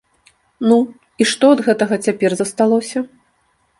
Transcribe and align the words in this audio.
Ну, 0.69 0.77
і 1.23 1.27
што 1.33 1.51
ад 1.57 1.63
гэтага 1.67 1.95
цяпер 2.07 2.31
засталося? 2.41 2.99